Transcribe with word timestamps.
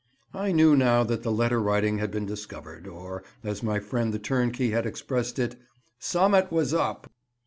I 0.33 0.51
knew 0.51 0.75
now 0.75 1.03
that 1.03 1.21
the 1.21 1.31
letter 1.31 1.59
writing 1.61 1.99
had 1.99 2.09
been 2.09 2.25
discovered, 2.25 2.87
or, 2.87 3.23
as 3.43 3.61
my 3.61 3.79
friend 3.79 4.11
the 4.11 4.17
turnkey 4.17 4.71
had 4.71 4.87
expressed 4.87 5.37
it, 5.37 5.57
"Summat 5.99 6.51
was 6.51 6.73
up." 6.73 7.11